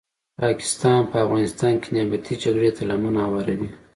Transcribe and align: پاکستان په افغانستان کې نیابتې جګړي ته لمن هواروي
پاکستان 0.41 0.99
په 1.11 1.17
افغانستان 1.25 1.73
کې 1.81 1.87
نیابتې 1.95 2.33
جګړي 2.43 2.71
ته 2.77 2.81
لمن 2.89 3.15
هواروي 3.23 3.69